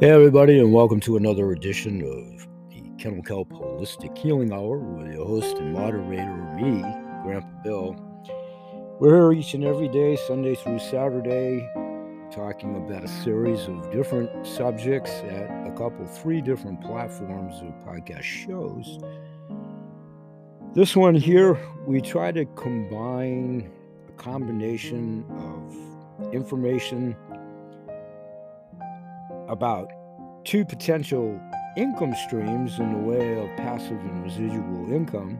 [0.00, 5.12] Hey, everybody, and welcome to another edition of the Kennel Kelp Holistic Healing Hour with
[5.12, 6.80] your host and moderator, me,
[7.22, 7.96] Grandpa Bill.
[8.98, 11.68] We're here each and every day, Sunday through Saturday,
[12.32, 18.22] talking about a series of different subjects at a couple, three different platforms of podcast
[18.22, 19.00] shows.
[20.72, 23.70] This one here, we try to combine
[24.08, 27.14] a combination of information
[29.50, 29.90] about
[30.44, 31.40] two potential
[31.76, 35.38] income streams in the way of passive and residual income,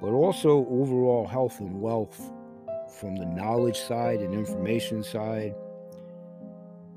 [0.00, 2.32] but also overall health and wealth
[2.88, 5.54] from the knowledge side and information side,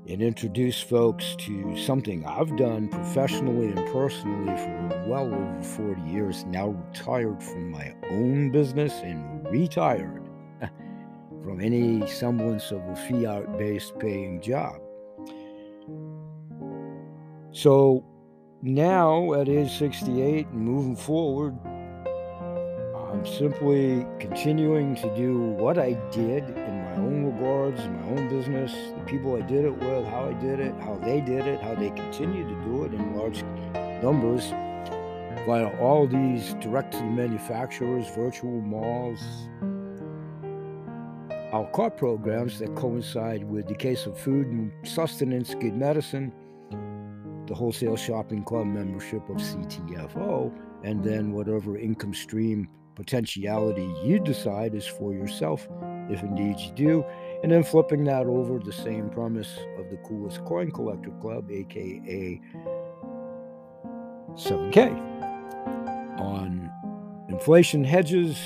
[0.08, 6.44] and introduce folks to something I've done professionally and personally for well over 40 years,
[6.46, 10.22] now retired from my own business and retired
[11.42, 14.80] from any semblance of a fiat based paying job.
[17.52, 18.04] So
[18.62, 21.58] now at age 68 and moving forward,
[23.10, 28.28] I'm simply continuing to do what I did in my own regards, in my own
[28.28, 31.60] business, the people I did it with, how I did it, how they did it,
[31.60, 33.42] how they continue to do it in large
[34.00, 34.50] numbers
[35.44, 39.20] via all these direct to manufacturers, virtual malls,
[41.52, 46.32] our car programs that coincide with the case of food and sustenance, good medicine,
[47.50, 50.52] the wholesale shopping club membership of CTFO,
[50.84, 55.68] and then whatever income stream potentiality you decide is for yourself,
[56.08, 57.04] if indeed you do,
[57.42, 62.40] and then flipping that over the same premise of the coolest coin collector club, aka
[64.34, 64.92] 7K,
[66.20, 66.70] on
[67.30, 68.38] inflation hedges,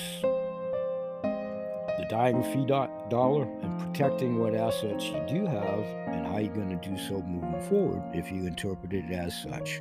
[2.05, 6.79] the dying fiat dollar, and protecting what assets you do have and how you're going
[6.79, 9.81] to do so moving forward if you interpret it as such.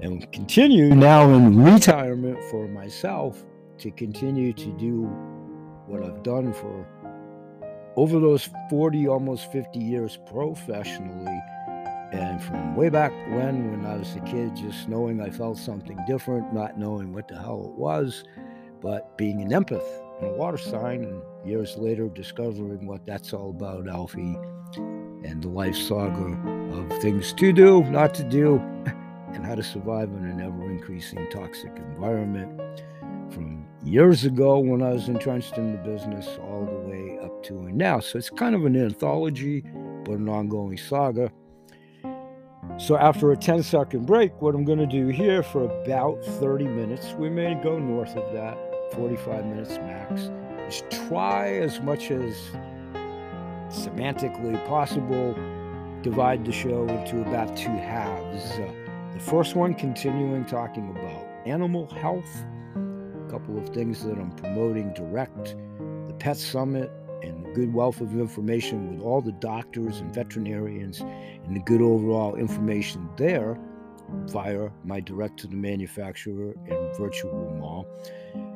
[0.00, 3.44] And continue now in retirement for myself
[3.78, 5.04] to continue to do
[5.86, 6.86] what I've done for
[7.96, 11.38] over those 40, almost 50 years professionally.
[12.12, 15.98] And from way back when, when I was a kid, just knowing I felt something
[16.06, 18.24] different, not knowing what the hell it was,
[18.80, 23.50] but being an empath and a water sign, and years later discovering what that's all
[23.50, 24.36] about, Alfie,
[24.76, 26.38] and the life saga
[26.72, 28.56] of things to do, not to do,
[29.32, 32.60] and how to survive in an ever increasing toxic environment.
[33.32, 37.54] From years ago when I was entrenched in the business all the way up to
[37.72, 38.00] now.
[38.00, 39.62] So it's kind of an anthology,
[40.04, 41.30] but an ongoing saga.
[42.78, 46.64] So after a 10 second break, what I'm going to do here for about 30
[46.64, 50.30] minutes, we may go north of that 45 minutes max,
[50.66, 52.36] Just try as much as
[53.68, 55.34] semantically possible,
[56.02, 58.50] divide the show into about two halves.
[58.52, 58.72] Uh,
[59.12, 64.92] the first one continuing talking about animal health, a couple of things that I'm promoting
[64.94, 65.56] direct,
[66.08, 66.90] the Pet Summit,
[67.22, 71.82] and the good wealth of information with all the doctors and veterinarians, and the good
[71.82, 73.58] overall information there
[74.26, 77.86] via my direct to the manufacturer and virtual mall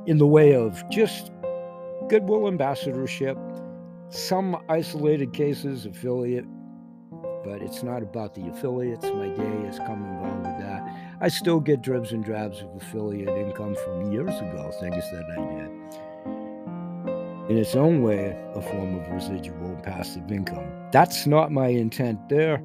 [0.06, 1.30] in the way of just
[2.08, 3.38] goodwill ambassadorship,
[4.10, 6.44] some isolated cases, affiliate,
[7.44, 9.04] but it's not about the affiliates.
[9.04, 10.82] My day has come and gone with that.
[11.20, 15.36] I still get dribs and drabs of affiliate income from years ago, things that I
[15.54, 15.70] did.
[17.50, 20.66] In its own way, a form of residual passive income.
[20.92, 22.62] That's not my intent there.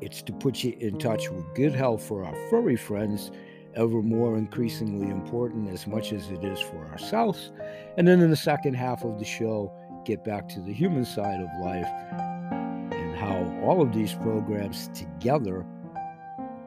[0.00, 3.30] It's to put you in touch with good health for our furry friends
[3.76, 7.52] ever more increasingly important as much as it is for ourselves.
[7.96, 9.72] And then in the second half of the show,
[10.04, 11.88] get back to the human side of life
[12.92, 15.64] and how all of these programs together,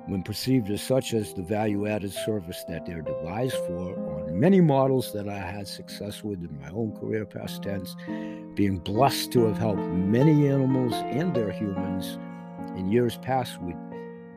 [0.08, 4.62] when perceived as such as the value added service that they're devised for, on many
[4.62, 7.96] models that I had success with in my own career, past tense,
[8.56, 12.18] being blessed to have helped many animals and their humans
[12.78, 13.76] in years past with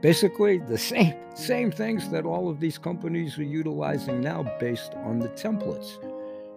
[0.01, 5.19] basically the same same things that all of these companies are utilizing now based on
[5.19, 5.99] the templates.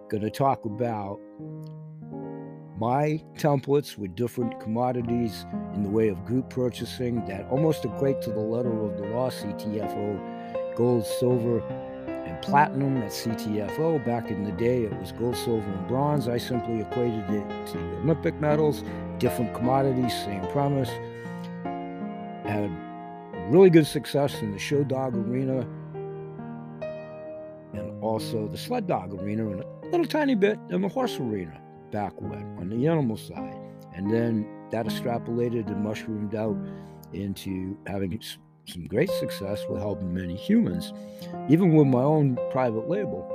[0.08, 1.20] Going to talk about
[2.76, 8.30] my templates with different commodities in the way of group purchasing that almost equate to
[8.30, 11.60] the letter of the law CTFO gold silver
[12.08, 16.28] and platinum at CTFO back in the day it was gold silver and bronze.
[16.28, 18.82] I simply equated it to Olympic medals
[19.18, 20.90] different commodities same premise.
[22.44, 22.70] Had
[23.50, 25.66] really good success in the show dog arena
[27.72, 31.60] and also the sled dog arena and a little tiny bit in the horse arena
[31.90, 33.58] back when on the animal side.
[33.94, 36.56] And then that extrapolated and mushroomed out
[37.12, 38.20] into having
[38.66, 40.92] some great success with helping many humans,
[41.48, 43.30] even with my own private label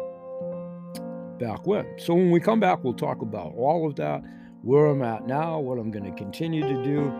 [1.39, 1.85] back when.
[1.97, 4.21] So when we come back, we'll talk about all of that,
[4.61, 7.13] where I'm at now, what I'm going to continue to do.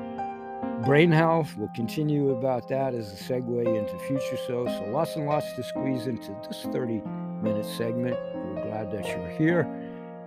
[0.85, 4.69] Brain health, we'll continue about that as a segue into future shows.
[4.77, 7.01] So lots and lots to squeeze into this 30
[7.41, 8.17] minute segment.
[8.33, 9.61] We're glad that you're here.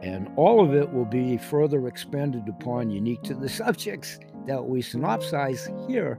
[0.03, 4.83] And all of it will be further expanded upon, unique to the subjects that we
[4.83, 6.19] synopsize here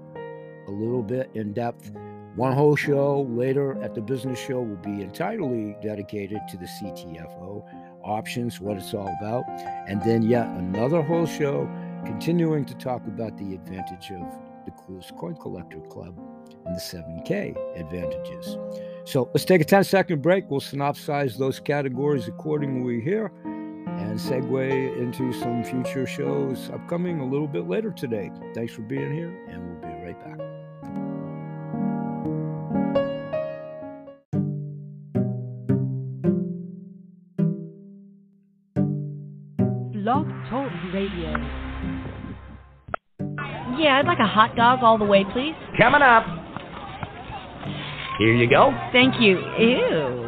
[0.68, 1.92] a little bit in depth.
[2.36, 7.64] One whole show later at the business show will be entirely dedicated to the CTFO
[8.04, 9.44] options, what it's all about.
[9.88, 11.70] And then yet another whole show
[12.06, 14.22] continuing to talk about the advantage of
[14.66, 16.18] the coolest coin collector club
[16.66, 18.58] and the 7K advantages.
[19.06, 20.50] So let's take a 10 second break.
[20.50, 27.48] We'll synopsize those categories accordingly here and segue into some future shows upcoming a little
[27.48, 28.32] bit later today.
[28.54, 30.40] Thanks for being here, and we'll be right back.
[39.94, 41.63] Blog Talk Radio.
[43.84, 45.56] Yeah, I'd like a hot dog all the way, please.
[45.78, 46.24] Coming up.
[48.18, 48.72] Here you go.
[48.94, 49.38] Thank you.
[49.60, 50.24] Ew.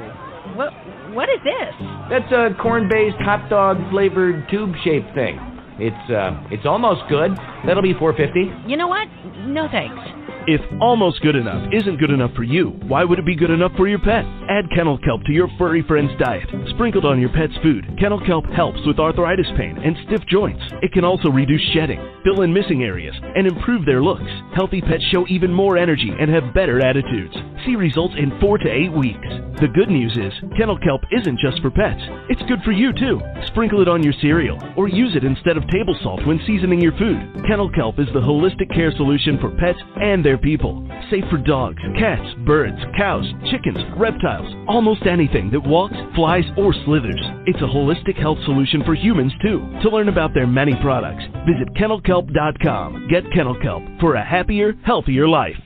[0.55, 0.73] What
[1.15, 1.73] what is this?
[2.09, 5.39] That's a corn-based hot dog flavored tube-shaped thing.
[5.79, 7.31] It's uh it's almost good.
[7.65, 8.69] That'll be 450.
[8.69, 9.07] You know what?
[9.47, 10.03] No thanks.
[10.47, 13.71] If almost good enough isn't good enough for you, why would it be good enough
[13.75, 14.23] for your pet?
[14.47, 16.47] Add kennel kelp to your furry friend's diet.
[16.69, 20.61] Sprinkled on your pet's food, kennel kelp helps with arthritis pain and stiff joints.
[20.83, 24.29] It can also reduce shedding, fill in missing areas, and improve their looks.
[24.53, 27.35] Healthy pets show even more energy and have better attitudes.
[27.65, 29.27] See results in 4 to 8 weeks.
[29.59, 32.01] The good news is, kennel kelp isn't just for pets.
[32.29, 33.19] It's good for you too.
[33.47, 36.95] Sprinkle it on your cereal or use it instead of table salt when seasoning your
[36.99, 37.41] food.
[37.47, 40.87] Kennel kelp is the holistic care solution for pets and their people.
[41.09, 47.21] Safe for dogs, cats, birds, cows, chickens, reptiles, almost anything that walks, flies, or slithers.
[47.45, 49.59] It's a holistic health solution for humans too.
[49.83, 53.07] To learn about their many products, visit kennelkelp.com.
[53.09, 55.59] Get Kennel Kelp for a happier, healthier life.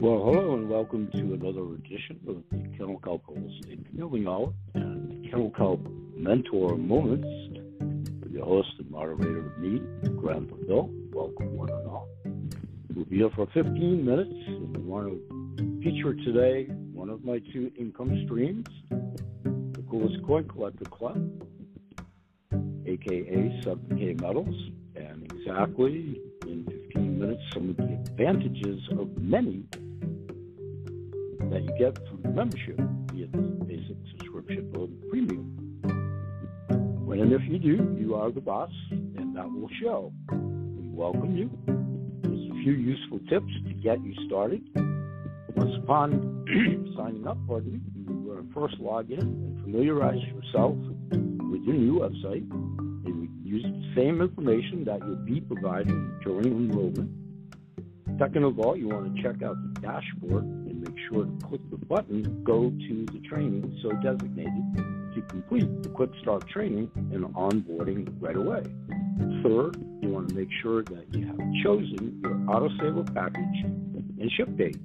[0.00, 5.24] Well, hello and welcome to another edition of the Kennel Kelp Holistic Healing Hour and
[5.28, 5.80] Kennel Kelp
[6.14, 7.26] Mentor Moments
[8.22, 9.80] with your host and moderator, me,
[10.20, 10.90] Grandpa Bill.
[11.12, 12.08] Welcome, one and all.
[12.94, 17.70] We'll be here for 15 minutes, we want to feature today one of my two
[17.78, 21.30] income streams, the Coolest Coin Collector Club,
[22.86, 29.64] aka 7K Metals, and exactly in 15 minutes, some of the advantages of many
[31.50, 32.78] that you get the membership,
[33.12, 35.54] be it basic subscription or premium.
[37.04, 40.12] When and if you do, you are the boss, and that will show.
[40.30, 41.57] We welcome you.
[42.62, 44.62] Few useful tips to get you started.
[45.54, 50.74] Once upon signing up, pardon me, you uh, first log in and familiarize yourself
[51.10, 52.50] with your new website.
[53.06, 57.10] And use the same information that you'll be providing during enrollment.
[58.18, 61.60] Second of all, you want to check out the dashboard and make sure to click
[61.70, 64.76] the button Go to the training so designated
[65.14, 68.64] to complete the Quick Start training and onboarding right away.
[69.44, 69.76] Third,
[70.08, 74.78] you want to make sure that you have chosen your autosaver package and ship date.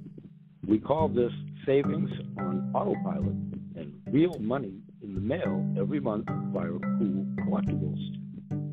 [0.67, 1.31] We call this
[1.65, 3.35] savings on autopilot
[3.77, 7.99] and real money in the mail every month via Cool Collectibles.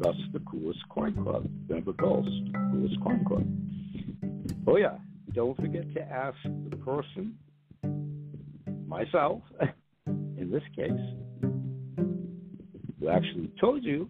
[0.00, 2.28] Thus, the coolest coin club, Denver Ghost,
[2.72, 3.46] coolest coin club.
[4.66, 4.96] Oh, yeah.
[5.32, 6.36] Don't forget to ask
[6.68, 7.36] the person,
[8.88, 9.42] myself,
[10.06, 10.90] in this case,
[12.98, 14.08] who actually told you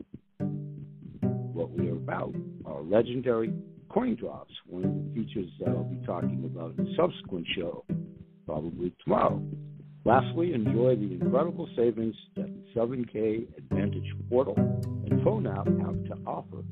[1.53, 2.35] what we are about.
[2.67, 3.53] Our legendary
[3.89, 7.85] coin drops, one of the features that I'll be talking about in a subsequent show,
[8.47, 9.43] probably tomorrow.
[10.05, 16.17] Lastly, enjoy the incredible savings that the 7K Advantage portal and phone app have to
[16.27, 16.65] offer.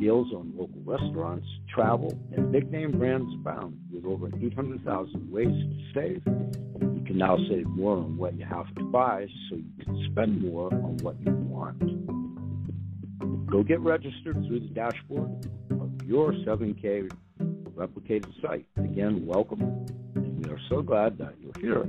[0.00, 5.92] Deals on local restaurants, travel, and big name brands abound with over 800,000 ways to
[5.94, 6.22] save.
[6.26, 10.42] You can now save more on what you have to buy so you can spend
[10.42, 12.21] more on what you want.
[13.52, 17.10] Go get registered through the dashboard of your 7K
[17.74, 18.66] replicated site.
[18.78, 19.60] Again, welcome,
[20.14, 21.86] and we are so glad that you're here.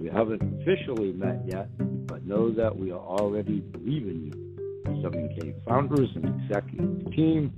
[0.00, 1.68] We haven't officially met yet,
[2.06, 5.02] but know that we are already believing you.
[5.02, 7.52] 7K founders and executive team.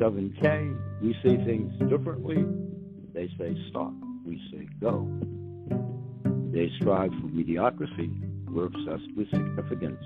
[0.00, 2.46] 7K, we say things differently.
[3.12, 3.92] They say stop.
[4.24, 5.06] We say go.
[6.50, 8.10] They strive for mediocrity.
[8.48, 10.02] We're obsessed with significance.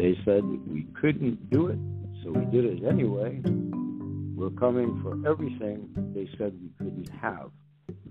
[0.00, 1.78] They said we couldn't do it,
[2.24, 3.38] so we did it anyway.
[4.34, 7.50] We're coming for everything they said we couldn't have.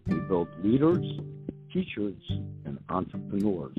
[0.05, 1.03] We build leaders,
[1.73, 2.21] teachers,
[2.65, 3.75] and entrepreneurs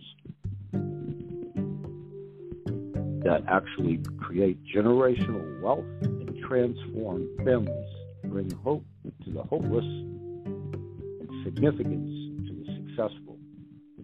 [3.23, 8.85] that actually create generational wealth and transform families, bring hope
[9.25, 12.11] to the hopeless, and significance
[12.49, 13.39] to the successful.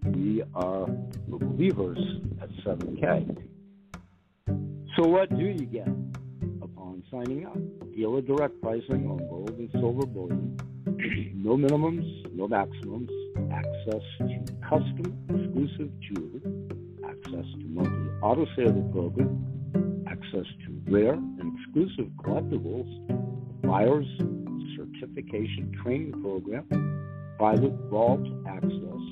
[0.05, 0.85] We are
[1.27, 1.99] the believers
[2.41, 3.46] at 7K.
[4.97, 5.87] So, what do you get
[6.59, 7.55] upon signing up?
[7.95, 10.57] Dealer direct pricing on gold and silver bullion,
[11.35, 13.11] no minimums, no maximums,
[13.53, 16.41] access to custom exclusive jewelry,
[17.07, 22.89] access to monthly auto saver program, access to rare and exclusive collectibles,
[23.61, 24.07] buyers
[24.75, 26.65] certification training program,
[27.37, 29.03] private vault access,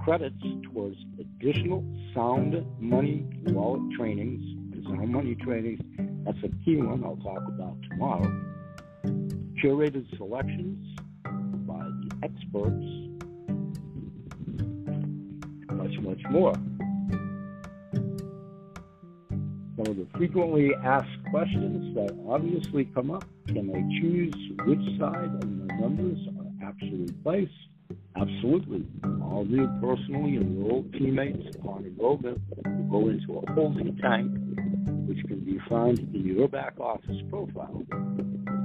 [0.00, 4.55] credits towards additional sound money wallet trainings
[4.88, 5.80] and sound money trainings.
[6.24, 8.30] That's a key one I'll talk about tomorrow.
[9.62, 10.98] Curated selections
[11.66, 12.86] by the experts,
[15.72, 16.54] much, much more.
[19.76, 24.34] Some of the frequently asked questions that obviously come up can I choose
[24.66, 27.52] which side of the numbers are actually placed?
[28.16, 28.84] Absolutely.
[29.22, 34.32] All new personally enrolled teammates upon enrollment will go into a holding tank,
[35.16, 37.82] which can be found in your back office profile.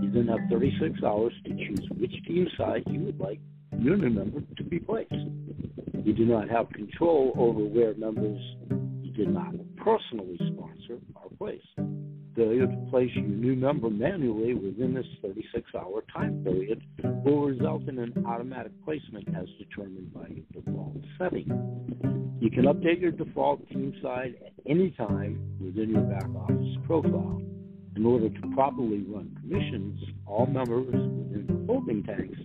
[0.01, 3.39] You then have 36 hours to choose which team side you would like
[3.77, 5.13] your new member to be placed.
[5.13, 8.41] You do not have control over where members
[9.01, 11.65] you did not personally sponsor are placed.
[12.41, 16.81] Failure to place your new number manually within this 36 hour time period
[17.23, 21.45] will result in an automatic placement as determined by your default setting.
[22.41, 27.39] You can update your default team side at any time within your back office profile.
[27.95, 32.39] In order to properly run commissions, all members within the holding tanks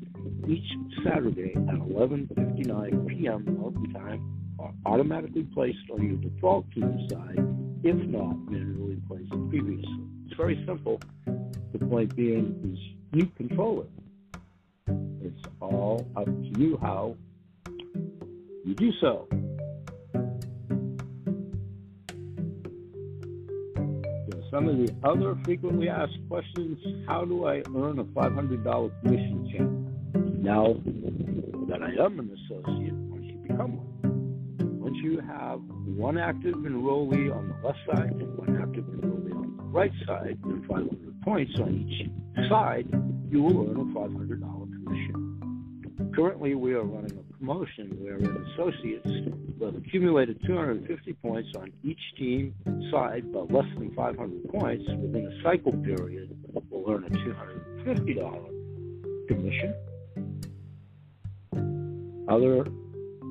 [0.46, 3.44] each Saturday at 11:59 p.m.
[3.58, 7.55] Mountain Time are automatically placed on your default team side,
[7.86, 10.00] if not manually placed previously.
[10.26, 11.00] It's very simple.
[11.72, 12.78] The point being is
[13.12, 14.90] you control it.
[15.22, 17.16] It's all up to you how
[18.64, 19.28] you do so.
[24.50, 30.22] Some of the other frequently asked questions how do I earn a $500 commission check?
[30.42, 30.74] Now
[31.68, 33.95] that I am an associate, once you become one,
[35.06, 39.62] you have one active enrollee on the left side and one active enrollee on the
[39.62, 42.10] right side, and 500 points on each
[42.48, 42.88] side,
[43.30, 44.40] you will earn a $500
[44.84, 45.12] commission.
[46.14, 49.08] Currently, we are running a promotion wherein associates
[49.62, 52.52] have accumulated 250 points on each team
[52.90, 56.36] side but less than 500 points within a cycle period
[56.70, 59.72] will earn a $250 commission.
[62.28, 62.66] Other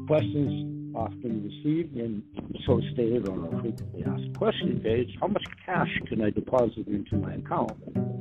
[0.08, 2.24] questions often received and
[2.66, 7.18] so stated on our frequently asked question page how much cash can I deposit into
[7.18, 7.74] my account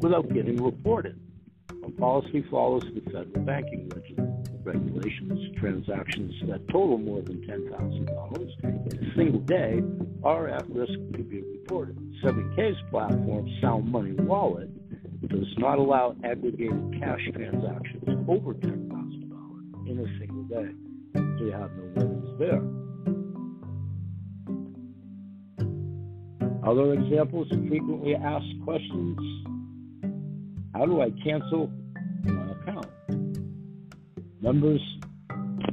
[0.03, 1.19] without getting reported?
[1.83, 3.91] Our policy follows the federal banking
[4.65, 5.57] regulations.
[5.59, 9.83] Transactions that total more than $10,000 in a single day
[10.23, 11.97] are at risk to be reported.
[12.23, 14.71] 7K's platform, Sound Money Wallet,
[15.29, 20.71] does not allow aggregated cash transactions over $10,000 in a single day.
[21.45, 21.84] You have no
[22.39, 22.63] there.
[26.67, 29.19] Other examples frequently asked questions
[30.75, 31.71] how do I cancel
[32.25, 32.87] my account?
[34.41, 34.81] Members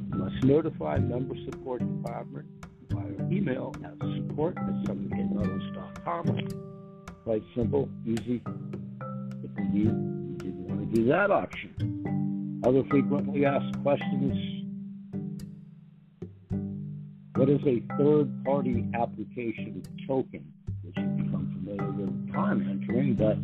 [0.10, 2.46] must notify member support department
[2.92, 6.48] via email at support at 7kmetals.com.
[7.24, 8.44] Quite simple, easy.
[9.44, 12.62] If need, you didn't want to do that option.
[12.64, 14.51] Other frequently asked questions
[17.42, 20.46] what is a third party application token?
[20.84, 23.36] Which you become familiar with upon entering, but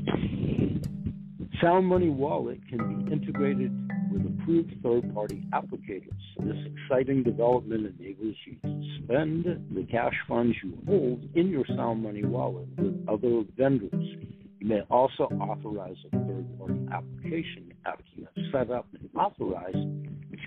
[1.60, 3.72] Sound Money Wallet can be integrated
[4.12, 6.14] with approved third-party applicators.
[6.42, 12.04] This exciting development enables you to spend the cash funds you hold in your Sound
[12.04, 14.16] Money Wallet with other vendors.
[14.60, 19.76] You may also authorize a third-party application after you have set up and authorized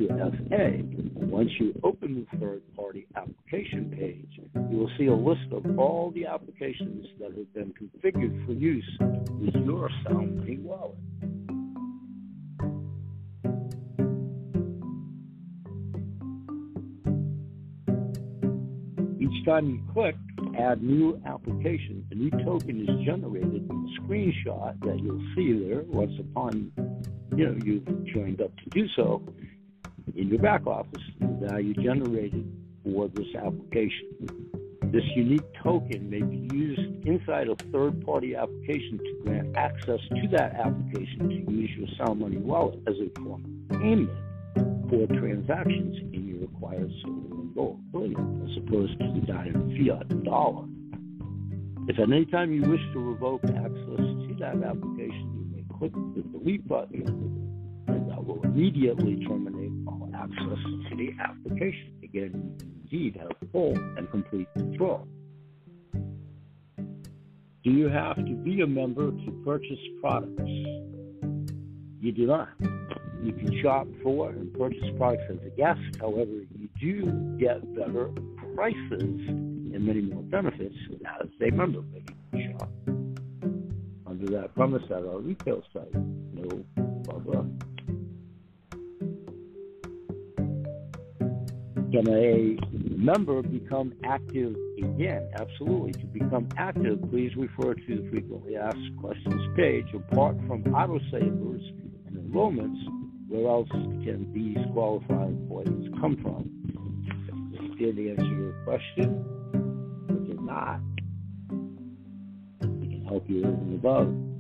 [0.00, 1.12] 2FA.
[1.14, 4.40] Once you open the third-party application page,
[4.71, 8.99] you will see a list of all the applications that have been configured for use
[9.00, 10.97] with your Sound Money wallet.
[19.21, 20.16] Each time you click
[20.59, 25.83] add new application, a new token is generated in the screenshot that you'll see there
[25.83, 26.73] once upon
[27.37, 29.23] you know you've joined up to do so
[30.17, 32.50] in your back office, the uh, value generated
[32.85, 34.09] for this application.
[34.93, 40.29] This unique token may be used inside a third party application to grant access to
[40.33, 44.11] that application to use your Sound Money wallet as a form of payment
[44.90, 50.25] for transactions in your acquired silver and gold bullion, as opposed to the dime fiat
[50.25, 50.64] dollar.
[51.88, 55.93] If at any time you wish to revoke access to that application, you may click
[55.93, 57.05] the delete button,
[57.87, 59.60] and that will immediately terminate
[60.21, 60.59] access
[60.91, 61.95] to the application.
[62.03, 65.07] Again, indeed have full and complete control.
[67.62, 70.50] Do you have to be a member to purchase products?
[72.00, 72.49] You do not.
[73.23, 75.81] You can shop for and purchase products as a guest.
[76.00, 78.09] However, you do get better
[78.55, 80.75] prices and many more benefits
[81.21, 81.83] as a member.
[82.33, 82.71] You shop
[84.07, 85.95] under that premise at our retail site.
[85.95, 86.65] No
[87.05, 87.43] blah
[91.92, 92.56] Can a
[92.97, 95.28] member become active again?
[95.40, 95.92] Absolutely.
[95.92, 99.87] To become active, please refer to the frequently asked questions page.
[99.94, 101.62] Apart from autosavers
[102.06, 102.80] and enrollments,
[103.28, 106.49] where else can these qualified employees come from?
[107.78, 109.25] Did answer your question,
[110.06, 110.80] but did not.
[112.61, 114.30] We can help you over and above.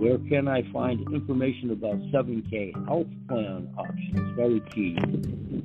[0.00, 4.36] Where can I find information about 7K health plan options?
[4.36, 5.55] Very key.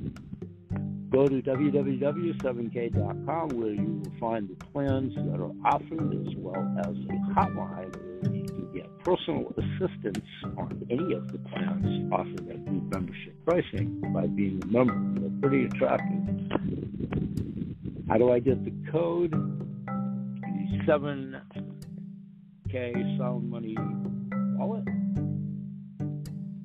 [1.12, 6.86] Go to www.7k.com where you will find the plans that are offered as well as
[6.86, 10.24] a hotline where you can get personal assistance
[10.56, 14.94] on any of the plans offered at group membership pricing by being a member.
[15.20, 16.22] They're pretty attractive.
[18.08, 19.32] How do I get the code?
[19.32, 23.76] The 7K Sound Money
[24.56, 24.88] wallet.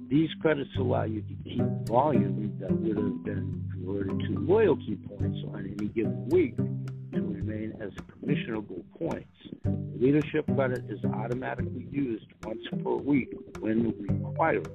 [0.08, 5.38] These credits allow you to keep volume that would have been converted to loyalty points
[5.48, 7.90] on any given week to remain as
[8.22, 9.36] commissionable points.
[9.64, 14.68] The Leadership credit is automatically used once per week when required.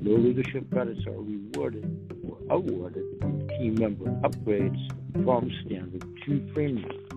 [0.00, 2.17] No leadership credits are rewarded
[2.50, 3.04] awarded
[3.58, 4.78] team member upgrades
[5.24, 7.08] from standard to premium.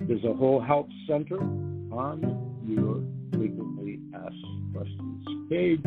[0.00, 2.22] There's a whole help center on
[2.64, 3.02] your
[3.36, 5.82] frequently asked questions page,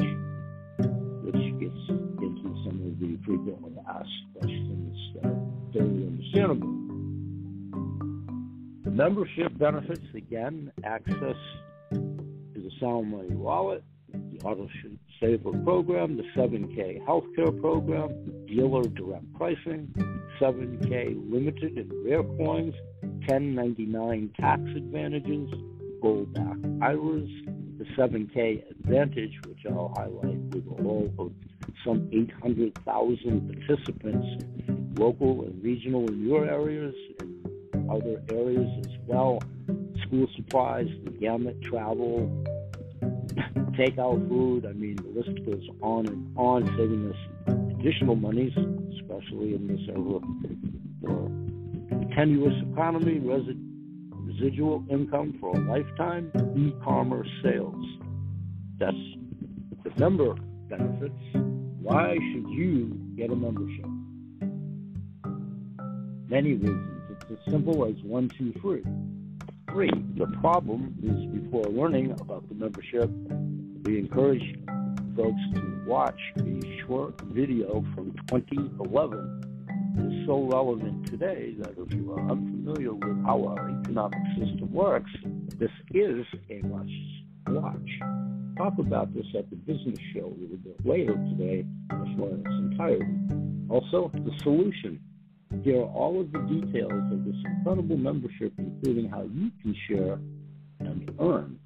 [1.24, 5.38] which gets into some of the frequently asked questions that are
[5.72, 6.76] very understandable.
[8.84, 11.38] The membership benefits again access
[11.92, 14.68] to the Sound Money wallet, the Auto
[15.20, 19.94] Saver program, the 7K healthcare program, dealer direct pricing,
[20.40, 25.50] 7K limited and rare coins, 1099 tax advantages,
[26.02, 27.30] gold back IRAs,
[27.78, 31.32] the 7K Advantage, which I'll highlight with all of
[31.86, 39.40] some 800,000 participants, local and regional in your areas and other areas as well.
[40.06, 42.46] School supplies, the gamut, travel,
[43.80, 44.66] takeout food.
[44.66, 48.52] I mean, the list goes on and on, saving us additional monies,
[49.00, 49.80] especially in this
[51.02, 51.30] for
[52.14, 53.58] tenuous economy, resi-
[54.12, 57.86] residual income for a lifetime, e-commerce sales.
[58.80, 58.96] That's
[59.84, 60.34] the member
[60.68, 61.14] benefits.
[61.82, 63.86] Why should you get a membership?
[66.30, 67.02] Many reasons.
[67.12, 68.84] It's as simple as one, two, three.
[69.72, 69.92] Three.
[70.18, 73.10] The problem is before learning about the membership,
[73.84, 74.56] we encourage
[75.16, 79.42] folks to watch a short video from 2011
[79.98, 85.12] It's so relevant today that if you are unfamiliar with how our economic system works,
[85.58, 86.92] this is a must
[87.48, 87.90] watch.
[88.58, 91.66] Talk about this at the business show a little bit later today
[92.18, 93.18] for its entirety.
[93.70, 95.00] Also, the solution.
[95.64, 100.20] Here are all of the details of this incredible membership, including how you can share
[100.80, 101.60] and earn.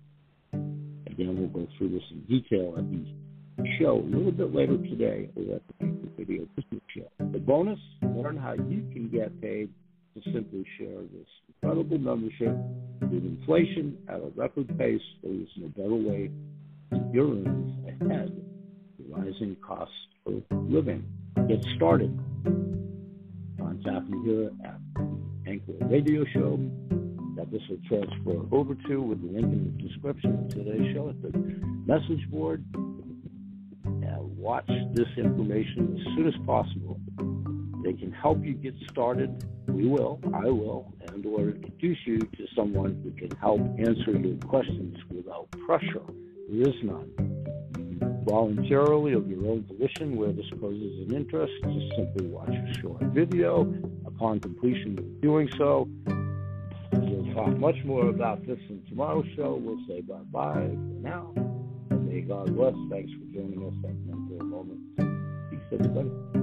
[1.13, 5.29] Again, we'll go through this in detail at the show a little bit later today
[5.37, 7.07] over at the Video Business Show.
[7.19, 9.69] The bonus, learn how you can get paid
[10.15, 12.57] to simply share this incredible membership
[13.01, 15.01] with inflation at a record pace.
[15.21, 16.31] There is no better way
[16.89, 18.31] to your earnings ahead
[18.97, 19.93] the rising costs
[20.25, 21.05] of living.
[21.47, 22.19] Get started.
[23.59, 24.79] Contact me here at
[25.45, 26.57] Anchor Radio Show
[27.43, 31.09] that this will transfer over to with the link in the description of today's show
[31.09, 31.37] at the
[31.85, 32.63] message board.
[33.83, 36.99] And watch this information as soon as possible.
[37.83, 39.43] They can help you get started.
[39.67, 44.37] We will, I will, and or introduce you to someone who can help answer your
[44.37, 46.03] questions without pressure.
[46.49, 47.11] There is none.
[48.25, 53.01] Voluntarily of your own volition, where this poses an interest, just simply watch a short
[53.07, 53.61] video.
[54.05, 55.89] Upon completion of doing so,
[57.33, 59.59] talk much more about this in tomorrow's show.
[59.61, 61.31] We'll say bye bye for now.
[61.89, 62.73] And may God bless.
[62.89, 65.49] Thanks for joining us at Mentor Moments.
[65.49, 66.42] Peace, everybody.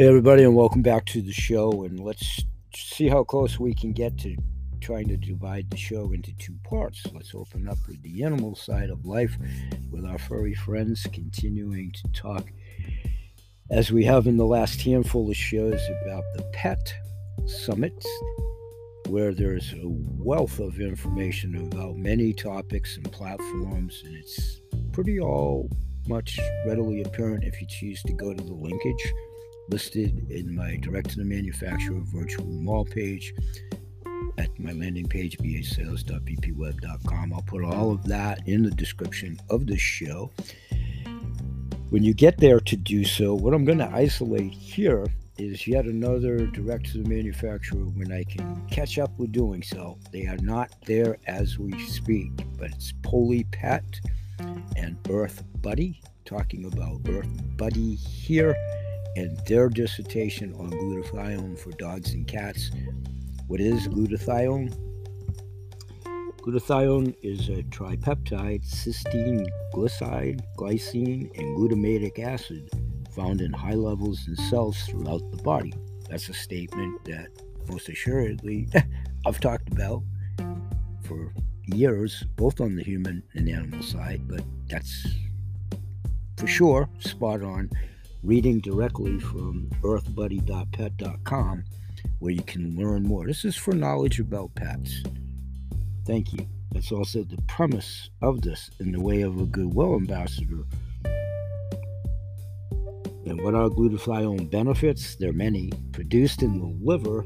[0.00, 1.82] Hey, everybody, and welcome back to the show.
[1.82, 4.36] And let's see how close we can get to
[4.80, 7.04] trying to divide the show into two parts.
[7.12, 9.36] Let's open up with the animal side of life
[9.90, 12.46] with our furry friends, continuing to talk,
[13.72, 16.94] as we have in the last handful of shows, about the pet
[17.46, 18.06] summits,
[19.08, 24.60] where there's a wealth of information about many topics and platforms, and it's
[24.92, 25.68] pretty all
[26.06, 29.12] much readily apparent if you choose to go to the linkage
[29.68, 33.34] listed in my direct to the manufacturer virtual mall page
[34.38, 37.32] at my landing page, basales.bpweb.com.
[37.32, 40.30] I'll put all of that in the description of the show.
[41.90, 45.06] When you get there to do so, what I'm going to isolate here
[45.38, 49.98] is yet another direct to the manufacturer when I can catch up with doing so.
[50.12, 54.00] They are not there as we speak, but it's PolyPet
[54.76, 58.56] and Earth Buddy, talking about Earth Buddy here
[59.16, 62.70] and their dissertation on glutathione for dogs and cats.
[63.46, 64.76] What is glutathione?
[66.38, 72.70] Glutathione is a tripeptide, cysteine, glycide, glycine, and glutamatic acid
[73.14, 75.74] found in high levels in cells throughout the body.
[76.08, 77.28] That's a statement that
[77.68, 78.68] most assuredly
[79.26, 80.02] I've talked about
[81.02, 81.32] for
[81.66, 85.06] years, both on the human and animal side, but that's
[86.36, 87.68] for sure spot on
[88.22, 91.64] reading directly from earthbuddy.pet.com
[92.18, 93.26] where you can learn more.
[93.26, 95.02] This is for knowledge about pets.
[96.06, 96.46] Thank you.
[96.72, 100.64] That's also the premise of this in the way of a goodwill ambassador.
[103.26, 105.16] And what are glutathione benefits?
[105.16, 105.70] There are many.
[105.92, 107.24] Produced in the liver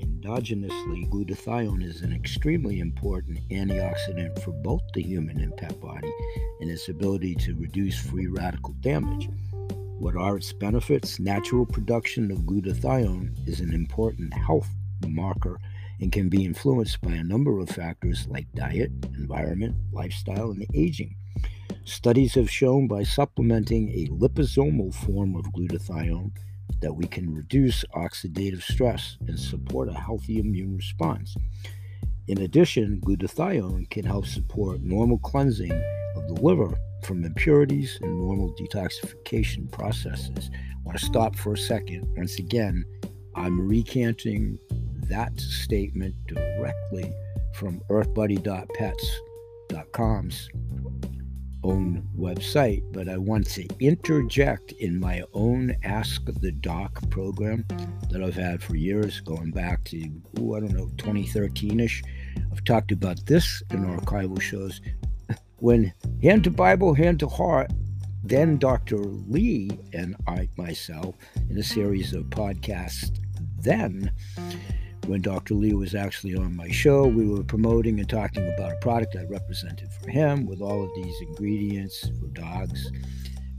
[0.00, 6.12] endogenously, glutathione is an extremely important antioxidant for both the human and pet body
[6.60, 9.28] and its ability to reduce free radical damage.
[9.98, 11.18] What are its benefits?
[11.18, 14.68] Natural production of glutathione is an important health
[15.08, 15.58] marker
[16.00, 21.16] and can be influenced by a number of factors like diet, environment, lifestyle, and aging.
[21.84, 26.32] Studies have shown by supplementing a liposomal form of glutathione
[26.80, 31.34] that we can reduce oxidative stress and support a healthy immune response.
[32.28, 35.72] In addition, glutathione can help support normal cleansing
[36.16, 40.50] of the liver from impurities and normal detoxification processes.
[40.52, 42.12] I want to stop for a second.
[42.16, 42.84] Once again,
[43.36, 44.58] I'm recanting
[45.08, 47.12] that statement directly
[47.54, 50.48] from earthbuddy.pets.com's
[51.62, 57.64] own website, but I want to interject in my own Ask the Doc program
[58.10, 59.98] that I've had for years, going back to,
[60.38, 62.02] ooh, I don't know, 2013 ish.
[62.52, 64.80] I've talked about this in archival shows
[65.58, 65.92] when
[66.22, 67.70] hand to Bible, hand to heart,
[68.22, 68.98] then Dr.
[68.98, 71.14] Lee and I myself
[71.48, 73.18] in a series of podcasts.
[73.60, 74.10] Then,
[75.06, 75.54] when Dr.
[75.54, 79.24] Lee was actually on my show, we were promoting and talking about a product I
[79.24, 82.90] represented for him with all of these ingredients for dogs.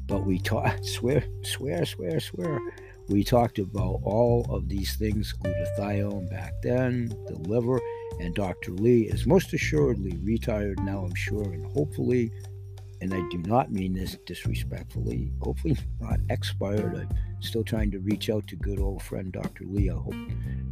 [0.05, 2.59] But we taught, swear, swear, swear, swear.
[3.07, 7.79] We talked about all of these things, glutathione back then, the liver,
[8.19, 8.71] and Dr.
[8.71, 12.31] Lee is most assuredly retired now, I'm sure, and hopefully
[13.01, 16.95] and I do not mean this disrespectfully, hopefully not expired.
[16.95, 19.65] I'm still trying to reach out to good old friend Dr.
[19.65, 19.89] Lee.
[19.89, 20.15] I hope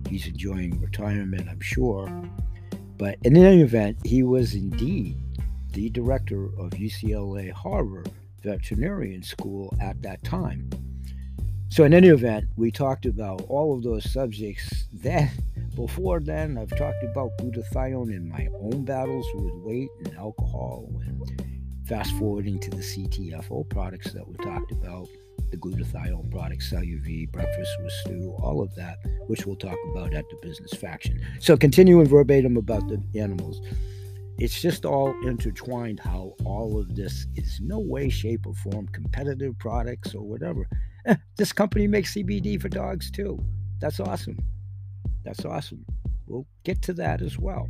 [0.10, 2.10] he's enjoying retirement, I'm sure.
[2.98, 5.18] But in any event, he was indeed
[5.74, 8.04] the director of UCLA Harbor
[8.42, 10.70] Veterinarian School at that time.
[11.70, 14.88] So, in any event, we talked about all of those subjects.
[14.94, 15.30] Then,
[15.76, 21.22] before then, I've talked about glutathione in my own battles with weight and alcohol, and
[21.88, 25.08] fast forwarding to the CTFO products that we talked about,
[25.52, 30.26] the glutathione products, CelluV, breakfast with stew, all of that, which we'll talk about at
[30.30, 31.22] the business faction.
[31.40, 33.62] So, continuing verbatim about the animals
[34.38, 39.58] it's just all intertwined how all of this is no way shape or form competitive
[39.60, 40.68] products or whatever.
[41.06, 43.42] Eh, this company makes cbd for dogs too.
[43.80, 44.38] That's awesome
[45.26, 45.84] that's awesome.
[46.28, 47.70] We'll get to that as well.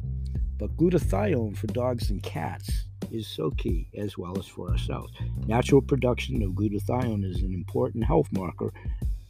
[0.57, 2.69] But glutathione for dogs and cats
[3.11, 5.13] is so key as well as for ourselves.
[5.47, 8.71] Natural production of glutathione is an important health marker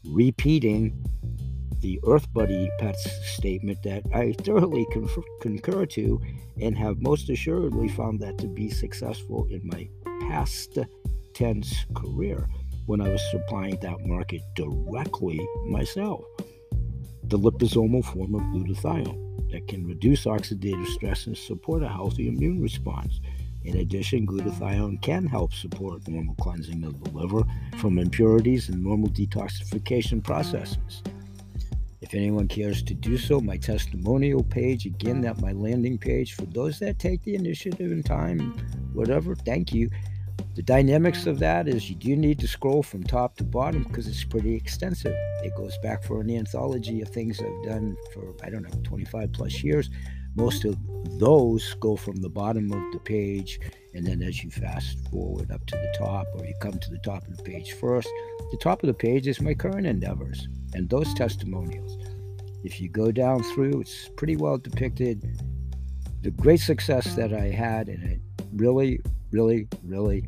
[0.05, 1.03] repeating
[1.81, 4.87] the Earth Buddy Pets statement that I thoroughly
[5.41, 6.21] concur to
[6.59, 9.87] and have most assuredly found that to be successful in my
[10.21, 10.79] past
[11.33, 12.47] tense career
[12.85, 16.23] when I was supplying that market directly myself.
[17.27, 22.61] The liposomal form of glutathione that can reduce oxidative stress and support a healthy immune
[22.61, 23.19] response.
[23.63, 27.43] In addition, glutathione can help support normal cleansing of the liver
[27.77, 31.01] from impurities and normal detoxification processes.
[32.01, 36.45] If anyone cares to do so, my testimonial page, again, that my landing page, for
[36.45, 38.51] those that take the initiative and time,
[38.93, 39.89] whatever, thank you.
[40.55, 44.07] The dynamics of that is you do need to scroll from top to bottom because
[44.07, 45.13] it's pretty extensive.
[45.43, 49.33] It goes back for an anthology of things I've done for, I don't know, 25
[49.33, 49.89] plus years.
[50.35, 50.77] Most of
[51.19, 53.59] those go from the bottom of the page,
[53.93, 56.99] and then as you fast forward up to the top, or you come to the
[56.99, 58.09] top of the page first,
[58.51, 61.97] the top of the page is my current endeavors and those testimonials.
[62.63, 65.39] If you go down through, it's pretty well depicted
[66.25, 68.19] the great success that I had, and it
[68.55, 68.99] really,
[69.35, 70.25] really, really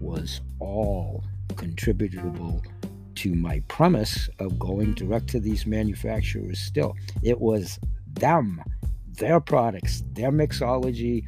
[0.00, 1.24] was all
[1.56, 2.62] contributable
[3.16, 6.94] to my premise of going direct to these manufacturers still.
[7.24, 8.62] It was them,
[9.14, 11.26] their products, their mixology,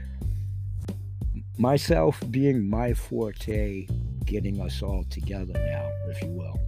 [1.58, 3.88] myself being my forte,
[4.24, 6.60] getting us all together now, if you will.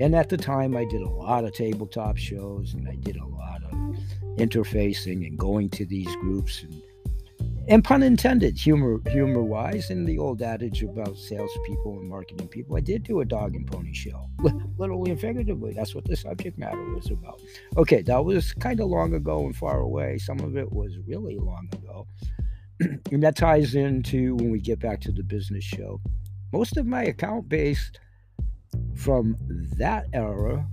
[0.00, 3.24] And at the time, I did a lot of tabletop shows and I did a
[3.24, 3.72] lot of
[4.36, 6.82] interfacing and going to these groups and
[7.68, 12.76] and pun intended, humor humor wise, and the old adage about salespeople and marketing people.
[12.76, 14.28] I did do a dog and pony show,
[14.76, 15.72] literally and figuratively.
[15.72, 17.40] That's what the subject matter was about.
[17.76, 20.18] Okay, that was kind of long ago and far away.
[20.18, 22.06] Some of it was really long ago,
[23.10, 26.00] and that ties into when we get back to the business show.
[26.52, 27.92] Most of my account base
[28.94, 29.36] from
[29.78, 30.66] that era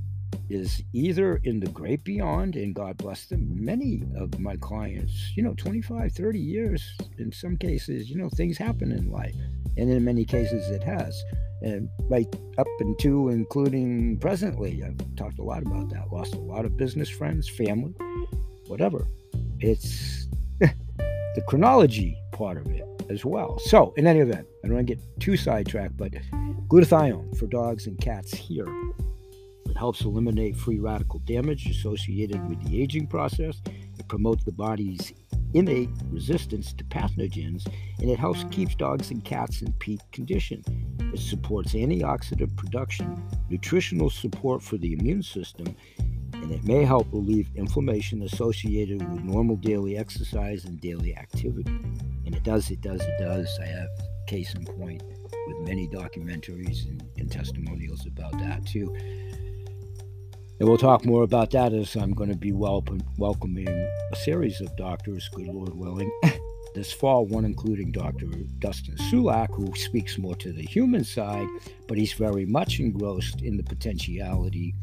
[0.49, 3.47] is either in the great beyond, and God bless them.
[3.63, 8.57] Many of my clients, you know, 25, 30 years, in some cases, you know, things
[8.57, 9.35] happen in life.
[9.77, 11.23] And in many cases, it has.
[11.61, 16.11] And right up into, including presently, I've talked a lot about that.
[16.11, 17.93] Lost a lot of business friends, family,
[18.67, 19.07] whatever.
[19.59, 20.27] It's
[20.59, 23.59] the chronology part of it as well.
[23.59, 26.13] So, in any event, I don't want to get too sidetracked, but
[26.67, 28.67] glutathione for dogs and cats here.
[29.65, 33.61] It helps eliminate free radical damage associated with the aging process.
[33.65, 35.13] It promotes the body's
[35.53, 37.67] innate resistance to pathogens,
[37.99, 40.63] and it helps keep dogs and cats in peak condition.
[41.13, 45.75] It supports antioxidant production, nutritional support for the immune system,
[46.33, 51.71] and it may help relieve inflammation associated with normal daily exercise and daily activity.
[52.25, 53.57] And it does, it does, it does.
[53.61, 53.89] I have
[54.27, 55.01] case in point
[55.47, 58.95] with many documentaries and, and testimonials about that too.
[60.59, 63.69] And we'll talk more about that as I'm going to be welcoming
[64.11, 66.11] a series of doctors, good Lord willing,
[66.75, 68.25] this fall, one including Dr.
[68.59, 71.47] Dustin Sulak, who speaks more to the human side,
[71.87, 74.75] but he's very much engrossed in the potentiality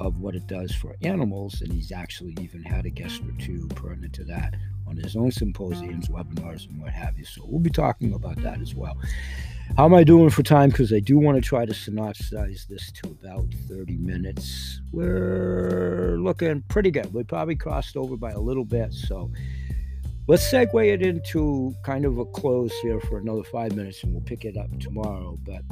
[0.00, 3.68] of what it does for animals, and he's actually even had a guest or two
[3.68, 4.56] pertinent to that
[4.88, 7.24] on his own symposiums, webinars, and what have you.
[7.24, 8.96] So we'll be talking about that as well.
[9.76, 10.70] How am I doing for time?
[10.70, 14.80] Because I do want to try to synopsize this to about 30 minutes.
[14.92, 17.12] We're looking pretty good.
[17.14, 18.92] We probably crossed over by a little bit.
[18.92, 19.30] So
[20.26, 24.22] let's segue it into kind of a close here for another five minutes and we'll
[24.22, 25.38] pick it up tomorrow.
[25.46, 25.62] But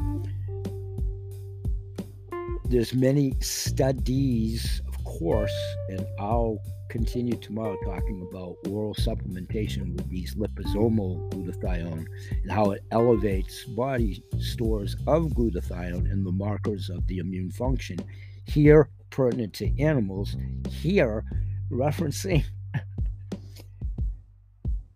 [2.66, 5.54] there's many studies, course,
[5.88, 6.58] and I'll
[6.90, 12.06] continue tomorrow talking about oral supplementation with these liposomal glutathione
[12.42, 17.98] and how it elevates body stores of glutathione and the markers of the immune function.
[18.46, 20.36] Here, pertinent to animals,
[20.68, 21.24] here,
[21.70, 22.44] referencing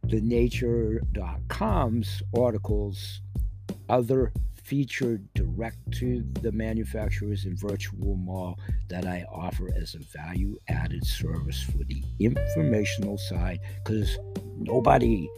[0.05, 3.23] the nature.com's articles,
[3.89, 10.57] other featured direct to the manufacturers in virtual mall that I offer as a value
[10.69, 14.19] added service for the informational side because
[14.59, 15.29] nobody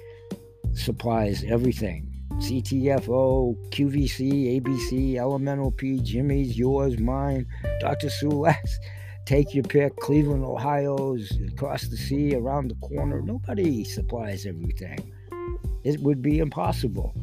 [0.75, 2.11] supplies everything.
[2.35, 7.47] CTFO, QVC, ABC, Elemental P, Jimmy's, yours, mine,
[7.81, 8.09] Dr.
[8.09, 8.79] Sulak's.
[9.25, 13.23] Take your pick, Cleveland, Ohio's, across the sea, around the corner.
[13.23, 15.13] Nobody supplies everything.
[15.83, 17.15] It would be impossible.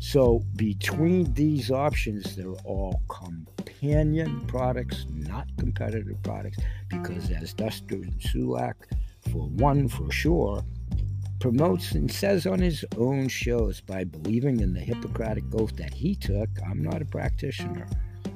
[0.00, 6.58] So, between these options, they're all companion products, not competitive products,
[6.88, 7.96] because as Dr.
[8.20, 8.74] Sulak,
[9.32, 10.64] for one for sure,
[11.40, 16.14] promotes and says on his own shows by believing in the Hippocratic oath that he
[16.14, 17.88] took, I'm not a practitioner.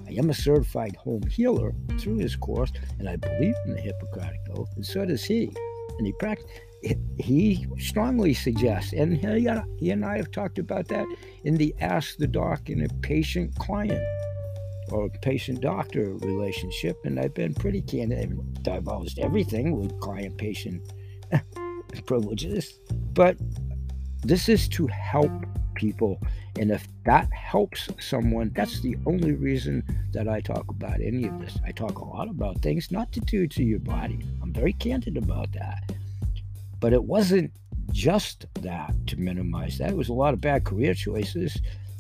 [0.09, 4.41] I am a certified home healer through his course, and I believe in the Hippocratic
[4.55, 5.53] oath, and so does he.
[5.99, 6.47] And he practice
[7.19, 11.07] he strongly suggests, and he, uh, he and I have talked about that
[11.45, 14.03] in the Ask the Doc in a patient client
[14.91, 18.19] or patient doctor relationship, and I've been pretty candid.
[18.19, 20.83] I've divulged everything with client patient
[22.07, 22.79] privileges,
[23.15, 23.37] but
[24.23, 25.33] this is to help
[25.75, 26.21] people.
[26.59, 31.41] And if that helps someone, that's the only reason that I talk about any of
[31.41, 31.59] this.
[31.65, 34.19] I talk a lot about things not to do to your body.
[34.43, 35.93] I'm very candid about that.
[36.83, 37.53] But it wasn't
[37.93, 39.91] just that to minimize that.
[39.91, 41.57] It was a lot of bad career choices,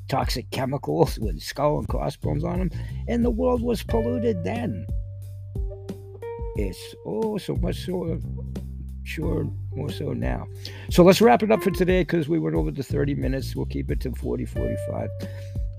[0.08, 2.70] toxic chemicals with skull and crossbones on them,
[3.06, 4.84] and the world was polluted then.
[6.56, 8.18] It's oh so much so
[9.04, 10.46] sure more so now.
[10.90, 13.54] So let's wrap it up for today because we went over the 30 minutes.
[13.54, 15.08] We'll keep it to 40, 45.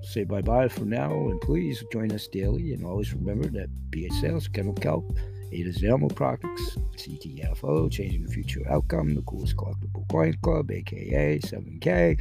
[0.03, 2.73] Say bye bye for now, and please join us daily.
[2.73, 5.17] And always remember that BH Sales, Kennel Kelp,
[5.53, 12.19] Ada's Animal Products, CTFO, Changing the Future Outcome, the Coolest Collectible Coin Club, aka 7K.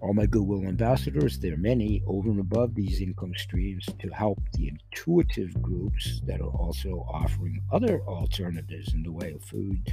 [0.00, 4.40] All my Goodwill ambassadors, there are many over and above these income streams to help
[4.54, 9.92] the intuitive groups that are also offering other alternatives in the way of food,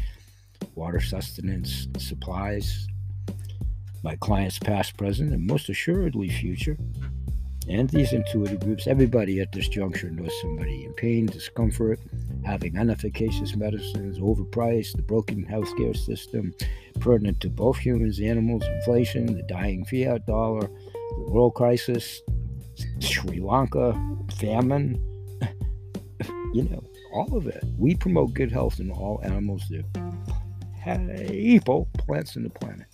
[0.76, 2.88] water sustenance, supplies.
[4.02, 6.78] My clients, past, present, and most assuredly future,
[7.68, 12.00] and these intuitive groups, everybody at this juncture knows somebody in pain, discomfort,
[12.44, 16.54] having inefficacious medicines, overpriced, the broken healthcare system,
[17.00, 22.22] pertinent to both humans, animals, inflation, the dying fiat dollar, the world crisis,
[23.00, 23.94] Sri Lanka,
[24.38, 24.96] famine,
[26.54, 27.64] you know, all of it.
[27.78, 29.84] We promote good health in all animals, the
[31.28, 32.88] people, plants, and the planet.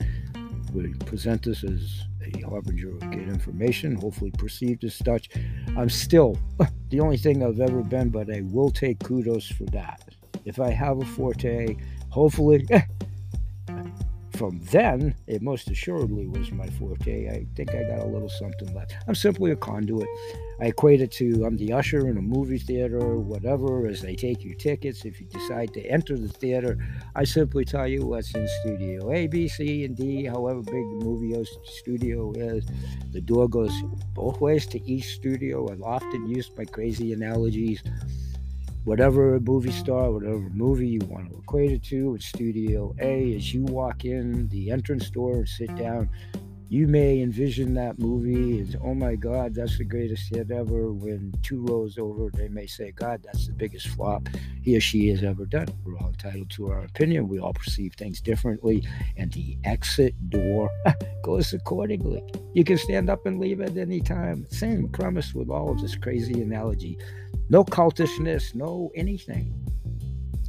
[0.73, 2.03] We present this as
[2.35, 5.29] a harbinger of good information, hopefully perceived as such.
[5.75, 6.37] I'm still
[6.89, 10.03] the only thing I've ever been, but I will take kudos for that.
[10.45, 11.75] If I have a forte,
[12.09, 12.67] hopefully
[14.37, 17.27] from then, it most assuredly was my forte.
[17.27, 18.95] I think I got a little something left.
[19.07, 20.07] I'm simply a conduit.
[20.61, 24.43] I equate it to I'm the usher in a movie theater whatever as they take
[24.43, 25.05] your tickets.
[25.05, 26.77] If you decide to enter the theater,
[27.15, 31.01] I simply tell you what's in studio A, B, C, and D, however big the
[31.03, 32.65] movie studio is.
[33.11, 33.73] The door goes
[34.13, 35.71] both ways to each studio.
[35.71, 37.81] I've often used my crazy analogies
[38.87, 43.35] whatever movie star, whatever movie you want to equate it to, it's Studio A.
[43.35, 46.09] As you walk in the entrance door and sit down,
[46.69, 50.93] you may envision that movie as, oh my God, that's the greatest hit ever.
[50.93, 54.29] When two rows over, they may say, God, that's the biggest flop
[54.61, 55.67] he or she has ever done.
[55.83, 57.27] We're all entitled to our opinion.
[57.27, 60.69] We all perceive things differently, and the exit door
[61.23, 62.23] goes accordingly.
[62.53, 64.45] You can stand up and leave at any time.
[64.49, 66.97] Same premise with all of this crazy analogy.
[67.49, 69.53] No cultishness, no anything.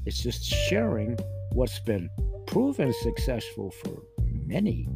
[0.05, 1.17] It's just sharing
[1.53, 2.11] what's been
[2.47, 4.03] proven successful for
[4.47, 4.89] many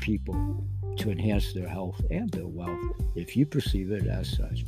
[0.00, 0.66] people
[0.96, 2.80] to enhance their health and their wealth
[3.14, 4.64] if you perceive it as such.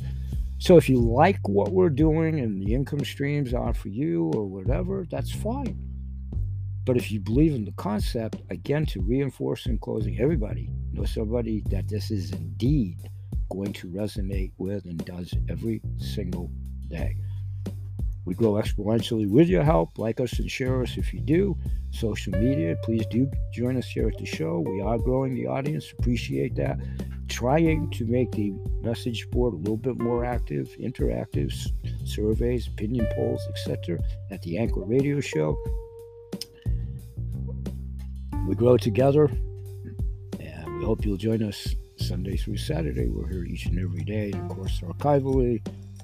[0.59, 4.45] So if you like what we're doing and the income streams are for you or
[4.45, 5.77] whatever, that's fine.
[6.85, 11.61] But if you believe in the concept, again, to reinforce in closing, everybody know somebody
[11.71, 13.09] that this is indeed
[13.49, 16.49] going to resonate with and does every single
[18.25, 19.97] We grow exponentially with your help.
[19.97, 21.57] Like us and share us if you do.
[21.91, 24.59] Social media, please do join us here at the show.
[24.59, 25.91] We are growing the audience.
[25.97, 26.77] Appreciate that.
[27.27, 31.51] Trying to make the message board a little bit more active, interactive
[32.05, 33.99] surveys, opinion polls, etc.
[34.29, 35.57] at the Anchor Radio Show.
[38.47, 39.25] We grow together,
[40.39, 43.07] and we hope you'll join us Sunday through Saturday.
[43.07, 45.61] We're here each and every day, and of course, archivally,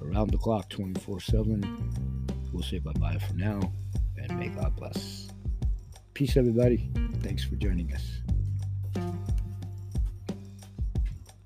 [0.10, 2.28] around the clock, 24 7.
[2.51, 3.60] We'll say bye bye for now,
[4.18, 5.28] and may God bless.
[6.14, 6.89] Peace, everybody.
[7.22, 8.22] Thanks for joining us.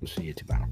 [0.00, 0.68] We'll see you tomorrow.